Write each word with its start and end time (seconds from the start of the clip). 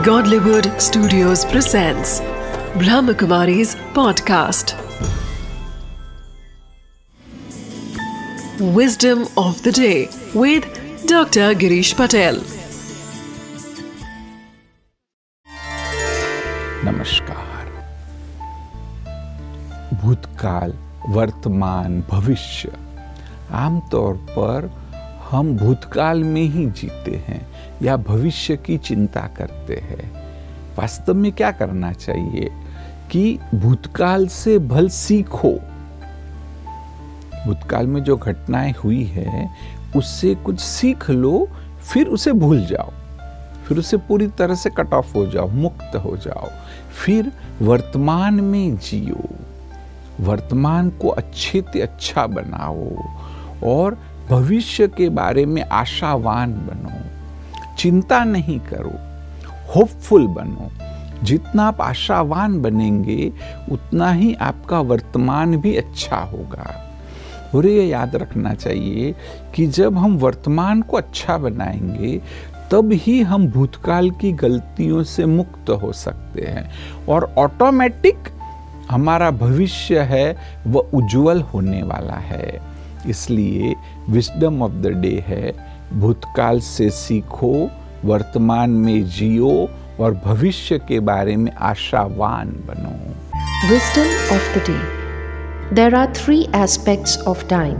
Godlywood 0.00 0.66
Studios 0.80 1.44
presents 1.44 2.20
Brahmakumari's 2.82 3.74
podcast. 3.96 4.72
Wisdom 8.78 9.26
of 9.36 9.62
the 9.64 9.72
day 9.72 10.08
with 10.34 10.64
Dr. 11.06 11.48
Girish 11.62 11.92
Patel. 12.00 12.40
नमस्कार 16.84 17.68
भूतकाल 20.02 20.72
वर्तमान 21.18 22.00
भविष्य 22.10 22.72
आमतौर 23.64 24.14
पर 24.38 24.70
हम 25.31 25.57
भूतकाल 25.57 26.23
में 26.23 26.41
ही 26.41 26.65
जीते 26.65 27.11
हैं 27.11 27.47
या 27.81 27.97
भविष्य 27.97 28.57
की 28.57 28.77
चिंता 28.77 29.21
करते 29.21 29.75
हैं। 29.75 30.11
वास्तव 30.79 31.13
में 31.13 31.31
क्या 31.31 31.51
करना 31.51 31.93
चाहिए 31.93 32.51
कि 33.11 33.39
भूतकाल 33.55 34.27
से 34.27 34.59
भल 34.59 34.89
सीखो। 34.89 35.53
भूतकाल 37.45 37.87
में 37.87 38.03
जो 38.03 38.17
घटनाएँ 38.17 38.73
हुई 38.83 39.03
है, 39.03 39.49
उससे 39.95 40.35
कुछ 40.35 40.59
सीख 40.59 41.09
लो, 41.09 41.47
फिर 41.93 42.07
उसे 42.07 42.31
भूल 42.31 42.65
जाओ। 42.65 42.91
फिर 43.67 43.77
उसे 43.77 43.97
पूरी 43.97 44.27
तरह 44.27 44.55
से 44.55 44.69
कट 44.69 44.93
ऑफ़ 44.93 45.13
हो 45.13 45.27
जाओ, 45.27 45.47
मुक्त 45.47 45.95
हो 45.95 46.17
जाओ। 46.17 46.47
फिर 47.05 47.31
वर्तमान 47.61 48.33
में 48.33 48.77
जियो। 48.77 49.29
वर्तमान 50.19 50.89
को 50.89 51.07
अच्छे 51.07 51.61
से 51.61 51.81
अच्छा 51.81 52.27
बनाओ 52.27 52.89
और 53.63 54.10
भविष्य 54.31 54.87
के 54.87 55.09
बारे 55.09 55.45
में 55.45 55.65
आशावान 55.71 56.51
बनो, 56.53 56.91
चिंता 57.77 58.23
नहीं 58.23 58.59
करो 58.59 58.91
होपफुल 59.75 60.27
बनो। 60.27 60.71
जितना 61.23 61.63
आप 61.63 61.81
आशावान 61.81 62.61
बनेंगे, 62.61 63.33
उतना 63.71 64.11
ही 64.11 64.33
आपका 64.33 64.79
वर्तमान 64.79 65.57
भी 65.57 65.75
अच्छा 65.75 66.17
होगा। 66.17 66.91
और 67.55 67.65
ये 67.65 67.85
याद 67.85 68.15
रखना 68.15 68.53
चाहिए 68.53 69.15
कि 69.55 69.67
जब 69.67 69.97
हम 69.97 70.17
वर्तमान 70.17 70.81
को 70.81 70.97
अच्छा 70.97 71.37
बनाएँगे, 71.37 72.21
तब 72.71 72.89
ही 72.93 73.21
हम 73.21 73.47
भूतकाल 73.47 74.11
की 74.11 74.31
गलतियों 74.31 75.03
से 75.03 75.25
मुक्त 75.25 75.69
हो 75.69 75.93
सकते 75.93 76.41
हैं। 76.41 76.71
और 77.09 77.35
ऑटोमेटिक 77.37 78.17
हमारा 78.91 79.31
भविष्य 79.31 79.99
है, 79.99 80.37
वह 80.67 80.81
उज्जवल 80.93 81.41
होने 81.41 81.83
वाला 81.83 82.13
है। 82.13 82.70
इसलिए 83.09 83.75
विस्डम 84.09 84.61
ऑफ़ 84.63 84.71
द 84.71 84.87
डे 85.01 85.23
है। 85.27 85.53
भूतकाल 85.93 86.59
से 86.59 86.89
सीखो, 86.89 87.69
वर्तमान 88.05 88.69
में 88.69 89.05
जियो 89.09 89.69
और 89.99 90.13
भविष्य 90.25 90.77
के 90.87 90.99
बारे 90.99 91.35
में 91.37 91.51
आशावान 91.51 92.49
बनो। 92.67 92.93
Wisdom 93.71 94.35
of 94.35 94.57
the 94.57 94.63
day 94.69 95.75
there 95.75 95.95
are 95.95 96.13
three 96.15 96.41
aspects 96.55 97.17
of 97.27 97.47
time 97.49 97.75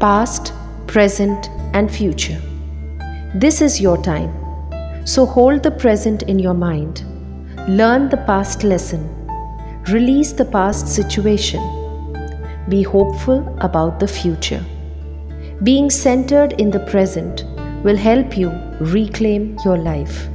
past 0.00 0.52
present 0.92 1.46
and 1.76 1.88
future 1.90 3.38
this 3.38 3.62
is 3.62 3.82
your 3.82 4.02
time 4.04 5.04
so 5.06 5.24
hold 5.24 5.62
the 5.62 5.72
present 5.80 6.22
in 6.22 6.40
your 6.40 6.56
mind 6.56 6.98
learn 7.68 8.08
the 8.08 8.24
past 8.28 8.64
lesson 8.64 9.08
release 9.88 10.34
the 10.34 10.50
past 10.52 10.86
situation 10.86 11.79
Be 12.70 12.82
hopeful 12.82 13.56
about 13.60 13.98
the 13.98 14.06
future. 14.06 14.64
Being 15.64 15.90
centered 15.90 16.52
in 16.52 16.70
the 16.70 16.86
present 16.90 17.44
will 17.84 17.96
help 17.96 18.38
you 18.38 18.50
reclaim 18.80 19.56
your 19.64 19.76
life. 19.76 20.28